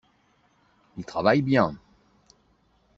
Il 0.97 1.05
travaille 1.05 1.43
bien. 1.43 1.77